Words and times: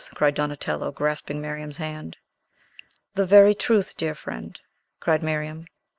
cried 0.15 0.33
Donatello, 0.33 0.91
grasping 0.91 1.39
Miriam's 1.39 1.77
hand. 1.77 2.17
"The 3.13 3.27
very 3.27 3.53
truth, 3.53 3.95
dear 3.95 4.15
friend," 4.15 4.59
cried 4.99 5.21
Miriam. 5.21 5.67